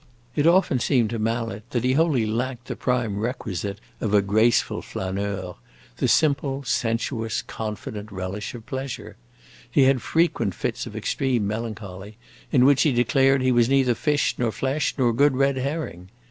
It 0.35 0.47
often 0.47 0.79
seemed 0.79 1.11
to 1.11 1.19
Mallet 1.19 1.61
that 1.69 1.83
he 1.83 1.93
wholly 1.93 2.25
lacked 2.25 2.65
the 2.65 2.75
prime 2.75 3.19
requisite 3.19 3.79
of 3.99 4.15
a 4.15 4.23
graceful 4.23 4.81
flaneur 4.81 5.57
the 5.97 6.07
simple, 6.07 6.63
sensuous, 6.63 7.43
confident 7.43 8.11
relish 8.11 8.55
of 8.55 8.65
pleasure. 8.65 9.15
He 9.69 9.83
had 9.83 10.01
frequent 10.01 10.55
fits 10.55 10.87
of 10.87 10.95
extreme 10.95 11.45
melancholy, 11.45 12.17
in 12.51 12.65
which 12.65 12.81
he 12.81 12.91
declared 12.93 13.41
that 13.41 13.45
he 13.45 13.51
was 13.51 13.69
neither 13.69 13.93
fish 13.93 14.33
nor 14.39 14.51
flesh 14.51 14.95
nor 14.97 15.13
good 15.13 15.35
red 15.35 15.57
herring. 15.57 16.09